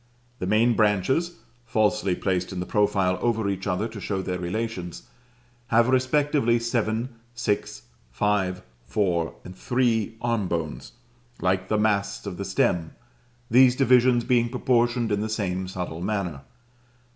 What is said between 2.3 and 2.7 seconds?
in the